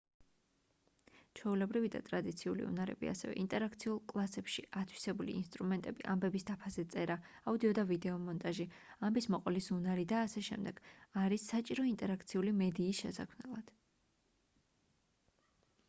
ჩვეულებრივი 1.39 1.89
და 1.95 1.99
ტრადიციული 2.05 2.63
უნარები 2.67 3.09
ასევე 3.11 3.35
ინტერაქციულ 3.41 3.99
კლასებში 4.13 4.63
ათვისებული 4.81 5.35
ინსტრუმენტები 5.41 6.07
ამბების 6.15 6.47
დაფაზე 6.51 6.85
წერა 6.95 7.19
აუდიო 7.51 7.75
და 7.81 7.85
ვიდეო 7.91 8.17
მონტაჟი 8.25 8.67
ამბის 9.11 9.29
მოყოლის 9.37 9.71
უნარი 9.77 10.07
და 10.15 10.25
აშ 10.31 10.51
არის 11.27 11.47
საჭირო 11.53 11.89
ინტერაქციული 11.93 12.55
მედიის 12.65 13.03
შესაქმნელად 13.07 13.73